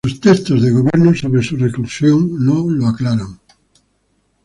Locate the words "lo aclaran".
2.67-3.39